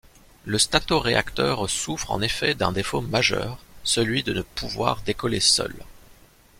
[0.45, 5.75] Le statoréacteur souffre en effet d'un défaut majeur, celui de ne pouvoir décoller seul.